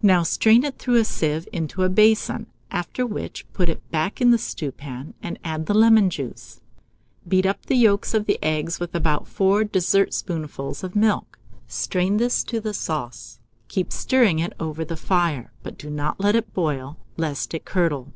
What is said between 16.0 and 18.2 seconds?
let it boil, lest it curdle.